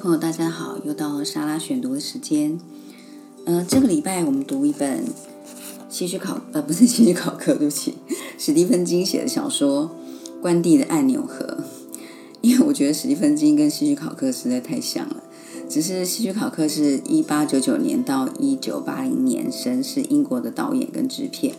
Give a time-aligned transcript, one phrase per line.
[0.00, 2.58] 朋友，大家好，又到了莎拉选读的时间。
[3.44, 5.04] 呃，这个礼拜我们读一本
[5.90, 7.96] 希区考 呃不是希区考克，对不起，
[8.38, 9.90] 史蒂芬金写的小说
[10.40, 11.44] 《关帝的按钮盒》。
[12.40, 15.22] 因为我觉得史蒂芬金跟希区考克实在太像了，
[15.68, 21.54] 只是希区考克是一八九九年到一九八零年生，是英国的导演跟制片，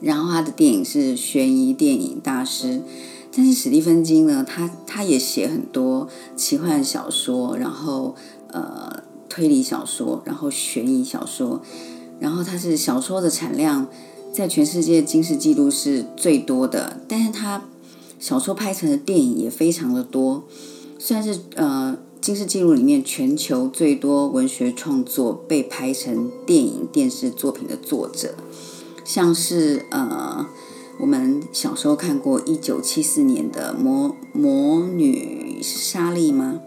[0.00, 2.82] 然后他的电影是悬疑电影大师。
[3.34, 8.14] 但是史蒂芬金呢，他他也写很多奇幻小说，然后
[8.48, 11.62] 呃推理小说，然后悬疑小说，
[12.20, 13.88] 然后他是小说的产量
[14.32, 17.62] 在全世界金氏纪录是最多的，但是他。
[18.20, 20.44] 小说拍成的电影也非常的多，
[20.96, 28.36] 算是呃金氏纪录里面全球最多文学创作被拍成电影电视作品的作者，
[29.04, 30.46] 像是呃
[30.98, 36.60] 我们小时候看过一九七四年的魔魔女莎莉吗？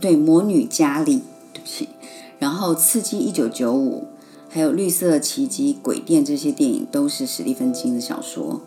[0.00, 1.88] 对，魔女嘉莉，对不起。
[2.38, 4.08] 然后刺激一九九五，
[4.48, 8.60] 还有绿色奇迹、鬼店这些电影都是史蒂芬金的小说。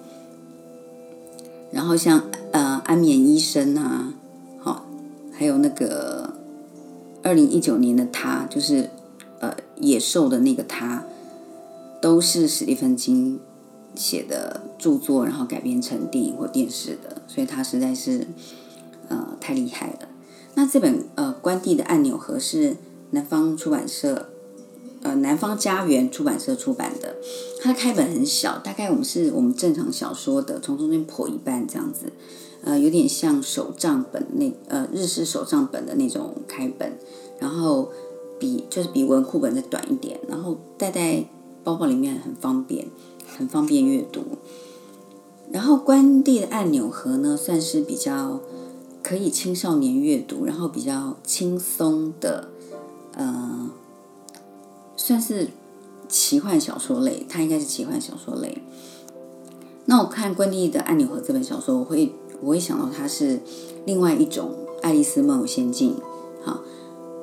[1.72, 4.14] 然后像呃安眠医生啊，
[4.60, 4.86] 好，
[5.34, 6.34] 还有那个
[7.22, 8.90] 二零一九年的他，就是
[9.40, 11.04] 呃野兽的那个他，
[12.02, 13.40] 都是史蒂芬金
[13.96, 18.28] 写的著作，然后改编成电影或电视的，所以他实在是
[19.10, 20.10] 呃太厉害了。
[20.56, 22.78] 那这本呃关帝的按钮盒是
[23.12, 24.30] 南方出版社。
[25.02, 27.16] 呃，南方家园出版社出版的，
[27.62, 32.12] 它的开本很小，大概我们是我们正常小说的从中间破一半这样子，
[32.64, 36.98] 呃，有点像手账本那呃日式手账本的那种开本，
[37.38, 37.92] 然后
[38.40, 41.24] 比就是比文库本再短一点，然后带在
[41.64, 42.88] 包包里面很方便，
[43.38, 44.24] 很方便阅读。
[45.52, 48.40] 然后关帝的按钮盒呢，算是比较
[49.02, 52.50] 可以青少年阅读，然后比较轻松的，
[53.16, 53.70] 呃。
[54.98, 55.50] 算是
[56.08, 58.64] 奇幻小说类，它应该是奇幻小说类。
[59.86, 63.42] 那我看关帝的按钮盒这本小说，我会我会想到它是
[63.86, 64.52] 另外一种
[64.82, 65.96] 《爱丽丝梦游仙境》。
[66.44, 66.62] 好，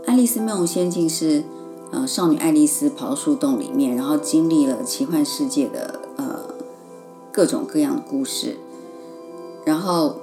[0.06, 1.42] 《爱丽丝梦游仙境》是
[1.92, 6.40] 呃少女爱丽丝跑到树洞里面，然后经历了奇幻世界的呃
[7.30, 8.56] 各种各样的故事，
[9.64, 10.16] 然后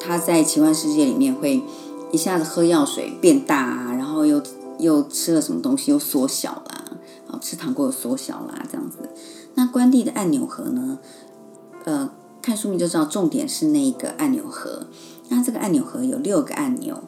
[0.00, 1.62] 她在奇幻世界里面会
[2.10, 4.40] 一下子喝药水变大啊，然后又。
[4.78, 6.84] 又吃了什么东西又缩小啦，
[7.28, 8.98] 好吃糖果又缩小啦，这样子。
[9.54, 10.98] 那关帝的按钮盒呢？
[11.84, 12.10] 呃，
[12.40, 14.86] 看书名就知道，重点是那个按钮盒。
[15.28, 17.00] 那这个按钮盒有六个按钮，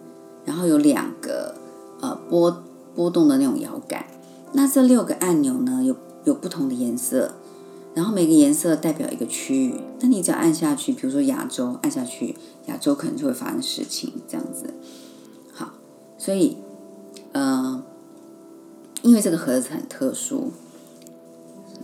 [0.44, 1.56] 然后有两个
[2.00, 2.62] 呃波
[2.94, 4.06] 波动的那种摇杆。
[4.52, 7.34] 那这六个按钮呢，有有不同的颜色，
[7.94, 9.80] 然后每个颜色代表一个区域。
[10.00, 14.74] 那你只要按下去，比如说亚洲，按下去，亚洲可能就会发生事情，这样子。
[15.52, 15.72] 好，
[16.18, 16.56] 所以。
[17.36, 17.82] 嗯，
[19.02, 20.52] 因为这个盒子很特殊，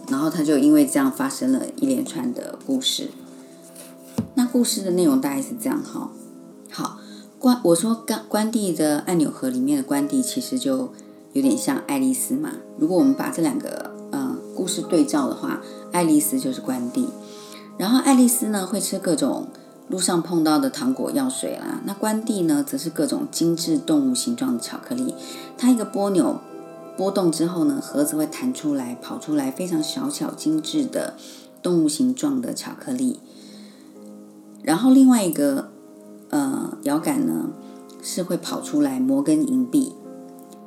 [0.09, 3.09] 然后他就因为这样发生了一连串的故事。
[4.37, 6.12] 那故事的内容大概是这样哈。
[6.70, 7.00] 好，
[7.41, 10.93] 关我说关关帝的按钮盒里面的关帝其实就
[11.33, 12.53] 有点像爱丽丝嘛。
[12.79, 15.61] 如果我们把这两个呃故事对照的话，
[15.93, 17.09] 爱丽丝就是关帝，
[17.79, 19.49] 然后爱丽丝呢会吃各种。
[19.89, 25.17] 路上碰到的糖果、药水啦，那关帝呢，则是各种精致动物形状的巧克力。
[25.59, 26.39] 它一个波钮
[26.97, 31.17] 波动之后呢，盒子会弹出来、跑出来非常小巧精致的
[31.61, 33.19] 动物形状的巧克力。
[34.62, 35.71] 然后另外一个
[36.29, 37.51] 呃摇杆呢，
[38.01, 39.93] 是会跑出来摩根银币，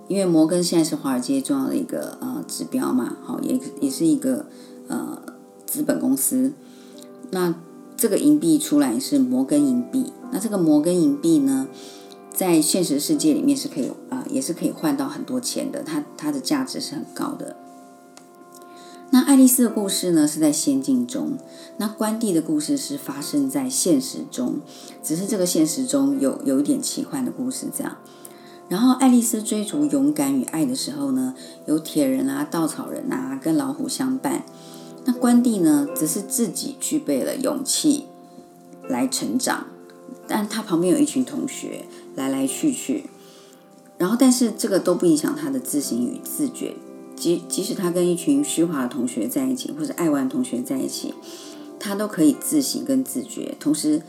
[0.07, 4.45] 因为摩根现在是华尔街重要的一个呃指标嘛，好，也也是一个
[4.87, 5.21] 呃
[5.65, 6.53] 资本公司。
[7.31, 7.55] 那
[7.95, 11.67] 这个银币出来是摩根银币，那这个摩根银币呢，
[12.33, 17.55] 在现实世界里面是可以啊，也是可以换到很多钱的，它它的价值是很高的。
[19.11, 21.37] 那爱丽丝的故事呢是在仙境中，
[21.77, 24.59] 那关帝的故事是发生在现实中，
[25.01, 27.97] 只是这个现实中有有一点奇幻的故事这样。
[28.73, 31.35] 然后爱丽丝追逐勇敢与爱的时候呢，
[31.67, 34.43] 有铁人啊、稻草人啊，跟老虎相伴。
[35.05, 38.05] 那关帝呢，则是自己具备了勇气
[38.89, 39.67] 来成长，
[40.27, 41.85] 但他旁边有一群同学
[42.15, 43.11] 来来去去，
[43.99, 46.73] 然后但是这个都不影响他的自省与自觉。
[47.15, 51.13] 即即使他跟一群虚华的同学在一起，或者爱玩同学在一起，
[51.79, 54.01] 他都可以自省跟自觉，同时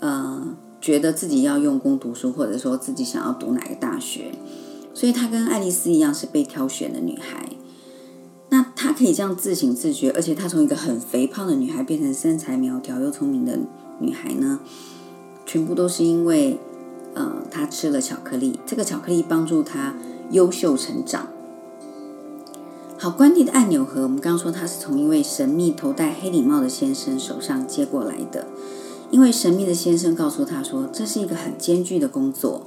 [0.00, 4.32] 呃觉得自己要用功读书，或者说自己想要读哪个大学。
[4.94, 7.48] 所以她跟爱丽丝一样是被挑选的女孩。
[8.50, 13.58] 那她可以这样自省自觉，而且她从一个很肥胖的女孩变成身材苗条又聪明的
[14.00, 14.60] 女孩呢，
[15.46, 16.58] 全部都是因为，
[17.14, 19.94] 呃，她吃了巧克力，这个巧克力帮助她
[20.30, 21.28] 优秀成长。
[23.00, 28.48] 好，关帝的按钮盒，我们刚刚说他是从一位神秘头戴黑礼帽的先生手上接过来的，
[29.10, 32.66] 因为神秘的先生告诉他说，这是一个很艰巨的工作，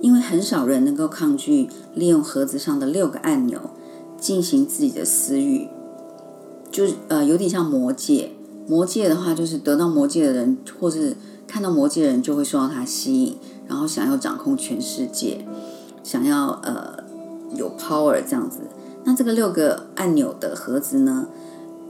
[0.00, 3.58] 因为很少人能够抗拒利用盒子上的六个按钮
[4.18, 5.68] 进行自己的私欲，
[6.70, 8.32] 就呃，有点像魔戒。
[8.66, 15.46] 魔戒的话，就是得到魔戒的人，或是看到魔戒的人，就会受到他吸引，然后想要掌控全世界，
[16.02, 17.02] 想要呃
[17.56, 18.58] 有 power 这样子。
[19.04, 21.28] 那这个六个按钮的盒子呢，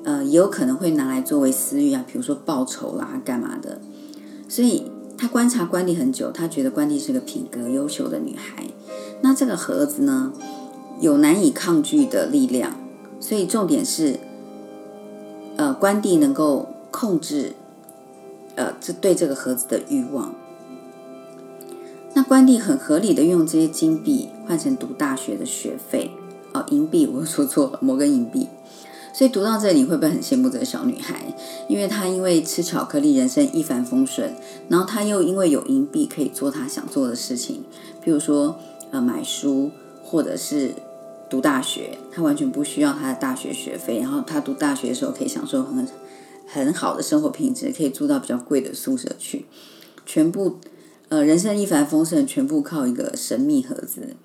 [0.04, 3.80] 呃，也有可能会拿来作为私欲啊，比如说报仇啦，干嘛的。
[4.48, 8.64] 所以他观察关帝很久，他觉得关帝是个品格优秀的女孩。
[9.20, 10.32] 那这个盒子呢，
[11.00, 12.74] 有难以抗拒的力量，
[13.20, 14.18] 所以重点是。
[15.56, 17.54] 呃，关帝能够控制，
[18.54, 20.32] 呃，这对这个盒子的欲望。
[22.14, 26.12] 那关帝很合理的用这些金币换成读大学的学费，
[26.52, 28.46] 哦，银币，我说错了，摩根银币。
[29.19, 31.35] 所以读到这里，会不会很羡慕这个小女孩？
[31.69, 34.32] 因为她因为吃巧克力，人生一帆风顺，
[34.69, 37.65] 然后她又因为有银币可以做她想做的事情，
[38.00, 38.56] 比如说
[38.93, 39.73] 呃买书，
[40.05, 40.73] 或者是。
[41.31, 43.99] 读大学，她完全不需要她的大学学费。
[43.99, 45.87] 然后她读大学的时候可以享受很
[46.47, 49.44] 很好的生活品质，可以住到比较贵的宿舍去。
[50.06, 50.59] 全部
[51.11, 54.17] 呃，人生一帆风顺，全部靠一个神秘盒子。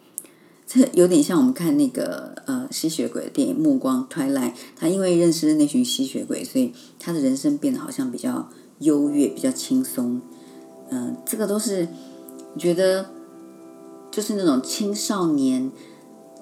[0.94, 4.54] 有点像我们看那个呃吸血鬼的电影《暮光》（Twilight）。
[4.76, 8.50] 他因为认识了那群吸血鬼，所以他的人生变得好像比较
[8.80, 10.22] 优越、比较轻松。
[10.90, 11.88] 嗯，这个都是
[12.58, 13.06] 觉得
[14.12, 15.72] 就是那种青少年。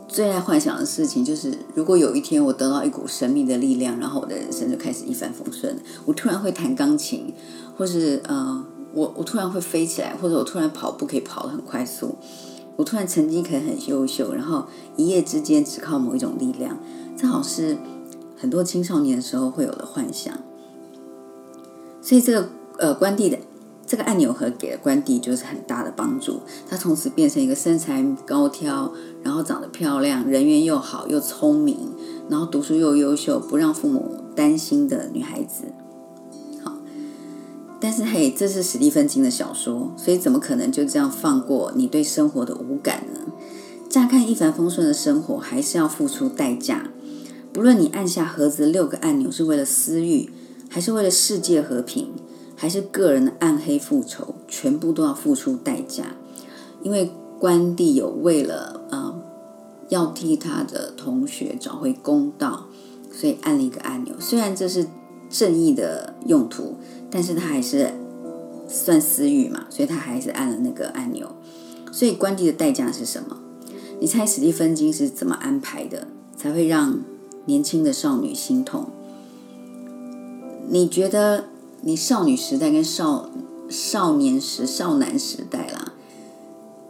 [0.08, 5.74] 最爱幻想的事情就是，如果有一天我得到一股神秘的力量，然后我的人生就开始一帆风顺。
[6.04, 7.34] 我突然会弹钢琴，
[7.78, 8.62] 或是呃，
[8.94, 12.18] 我我突然会飞起来，或者我突然跑步可以跑得很快速。
[12.78, 14.66] 我突然成绩可以很优秀，然后
[14.96, 16.78] 一夜之间只靠某一种力量，
[17.18, 17.78] 正好是
[18.38, 20.34] 很多青少年的时候会有的幻想。
[22.02, 23.38] 所以这个呃，关帝的。
[23.84, 26.40] 这个按钮盒给了关帝就是很大的帮助，
[26.70, 31.92] 她从此变成一个身材高挑，然后长得漂亮，人缘又好又聪明，
[32.30, 35.66] 然后读书又优秀，不让父母担心的女孩子。
[37.82, 43.34] 但是嘿，这是史蒂芬金的小说，所以怎么可能就这样放过你对生活的无感呢？
[43.90, 46.92] 乍看一帆风顺的生活，还是要付出代价。
[47.52, 50.30] 不论你按下盒子六个按钮是为了私欲，
[50.70, 52.12] 还是为了世界和平。
[52.56, 56.16] 还是个人的暗黑复仇，全部都要付出代价。
[56.84, 59.16] 因为关帝有为了啊，
[59.90, 62.68] 要替他的同学找回公道，
[63.12, 64.14] 所以按了一个按钮。
[64.20, 64.86] 虽然这是
[65.28, 66.76] 正义的用途，
[67.12, 67.94] 但是他还是
[68.68, 71.30] 算私欲嘛，所以他还是按了那个按钮。
[71.92, 73.38] 所以关帝的代价是什么？
[74.00, 77.00] 你猜史蒂芬金是怎么安排的，才会让
[77.46, 78.88] 年轻的少女心痛？
[80.70, 81.46] 你觉得？
[81.84, 83.28] 你少女时代跟少
[83.68, 85.94] 少年时、少男时代啦，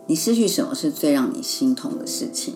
[0.08, 2.56] 你失去什么是最让你心痛的事情？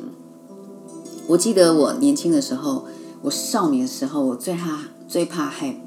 [1.28, 2.88] 我记得我年轻的时候，
[3.22, 5.80] 我少年的时候，我最怕、最怕害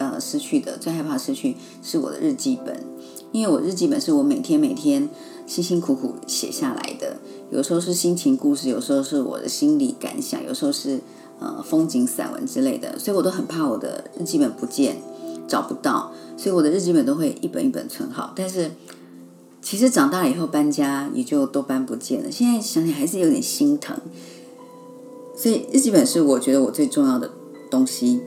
[0.00, 2.84] 呃失去的，最害怕失去是我的日记本，
[3.30, 5.08] 因为我日记本是我每天每天
[5.46, 7.18] 辛辛苦苦写下来的，
[7.52, 11.00] 有时候是心情故事，有时候是我的心理感想，有时候是
[11.38, 14.96] 呃风景散文之类的，所以我都很怕我的日记本不见。
[15.48, 18.32] 找不到，所以我的日记本都会一本一本存好。
[18.36, 18.70] 但是
[19.60, 22.30] 其实长大了以后搬家也就都搬不见了。
[22.30, 23.96] 现在想想还是有点心疼。
[25.36, 27.28] 所以日记本是我觉得我最重要的
[27.68, 28.20] 东西。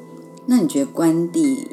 [0.45, 1.67] 那你觉得关帝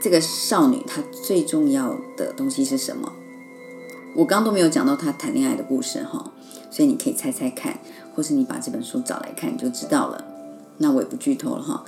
[0.00, 3.12] 这个少女她最重要的东西是什么？
[4.14, 6.32] 我刚都没有讲到她谈恋爱的故事哈，
[6.70, 7.78] 所以你可以猜猜看，
[8.14, 10.24] 或是你把这本书找来看你就知道了。
[10.78, 11.84] 那我也不剧透了哈。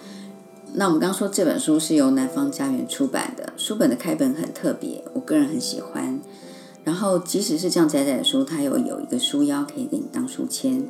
[0.74, 6.20] 那我们刚刚说这本书是由南方家园出版的，书本的开本很特别，我个人很喜欢。
[6.84, 10.84] 然后即使是这样窄窄的书，它又有一个书腰可以给你当书签，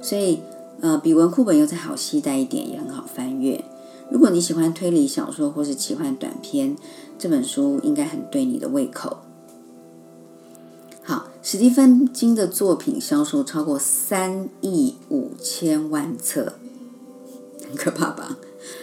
[0.00, 0.40] 所以
[0.80, 3.64] 呃比文库本又再好携带一点，也很好翻阅。
[4.10, 6.76] 如果你喜欢推理小说或是奇幻短篇，
[7.18, 9.18] 这本书应该很对你的胃口。
[11.02, 16.54] 好，史蒂芬金的作品销售超过三亿五千万册，
[17.68, 18.38] 很可怕吧？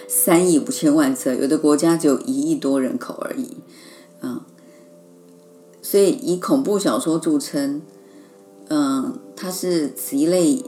[0.07, 3.57] 三亿五千万册，有的国家只有一亿多人口而已，
[4.21, 4.39] 嗯，
[5.81, 7.81] 所以以恐怖小说著称，
[8.69, 10.63] 嗯，它是此一类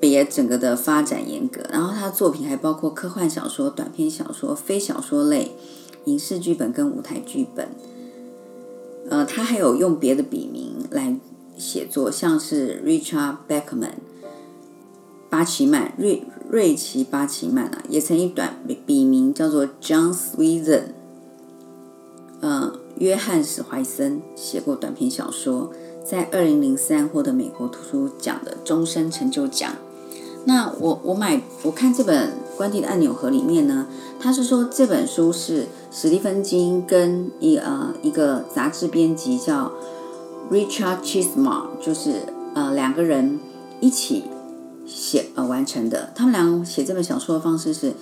[0.00, 5.56] 别整个的发展严格，然后他的作品还包括科幻小说、短篇小说、非小说类、
[6.04, 7.68] 影视剧本跟舞台剧本，
[9.10, 11.18] 呃，他还有用别的笔名来
[11.56, 13.94] 写作，像是 Richard Beckman、
[15.28, 20.82] 巴奇曼、瑞瑞奇巴奇曼啊，也曾以短笔名叫做 John Sweden，
[22.40, 25.72] 呃，约翰史怀森写过短篇小说，
[26.04, 29.72] 在二零零三获得美国图书奖的终身成就奖。
[30.48, 33.86] 那我我买我看这本《关帝的按钮盒》里面呢，
[34.18, 39.70] 他是说这本书是史蒂芬金跟一呃一个杂志编辑叫
[40.50, 42.22] Richard Chismar，就是
[42.54, 43.38] 呃两个人
[43.80, 44.24] 一起
[44.86, 46.10] 写呃完成的。
[46.14, 47.92] 他们俩写这本小说的方式是，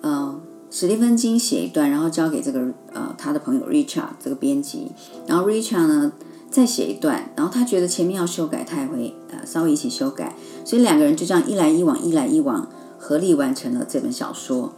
[0.00, 0.34] 呃
[0.72, 4.90] 史蒂芬金写一段，然后交给这个呃他的朋友 Richard 这个编辑，
[5.28, 6.10] 然后 Richard 呢。
[6.52, 12.68] 再写一段，然后他觉得前面要修改，他也会呃稍微一起修改，所以两个人就这样一来一往，一来一往，
[12.98, 14.74] 合力完成了这本小说。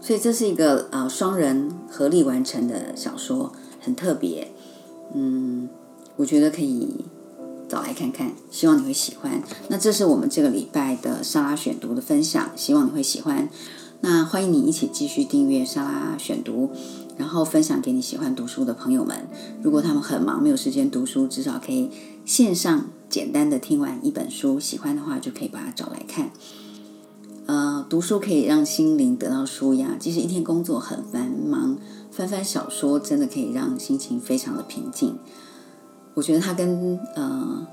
[0.00, 4.50] 所以这是一个呃双人合力完成的小说，很特别。
[5.12, 5.68] 嗯，
[6.16, 7.04] 我觉得可以
[7.68, 9.42] 找来看看，希望你会喜欢。
[9.68, 13.48] 那这是我们这个礼拜的莎拉选读的分享，希望你会喜欢。
[14.00, 16.70] 那欢迎你一起继续订阅莎拉选读。
[17.18, 19.28] 然后分享给你喜欢读书的朋友们。
[19.62, 21.90] 如果他们很忙没有时间读书，至少可以
[22.24, 26.30] 线上简单的听完一本书，喜欢的话就可以把它找来看。
[27.46, 29.96] 呃，读书可以让心灵得到舒压。
[29.98, 31.76] 即使一天工作很繁忙，
[32.10, 35.18] 翻翻小说真的可以让心情非常的平静。
[36.14, 37.66] 我觉得它跟呃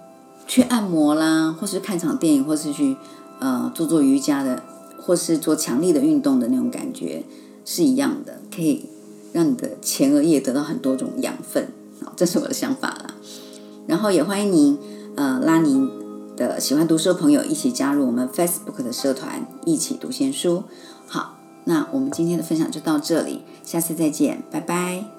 [0.48, 2.96] 去按摩啦，或是看场电影，或是去
[3.40, 4.64] 呃做做瑜伽的，
[4.98, 7.26] 或是做强力的运动的那种感觉
[7.66, 8.86] 是一样的，可以。
[9.36, 11.68] 让你的前额叶得到很多种养分，
[12.02, 13.16] 好，这是我的想法啦。
[13.86, 14.78] 然后也欢迎您，
[15.18, 15.92] 呃，拉您
[16.38, 20.64] 的喜欢读书的朋友一起加入我们 Facebook 的社团，一起读闲书。
[21.06, 25.15] 好，那我们今天的分享就到这里，下次再见，拜拜。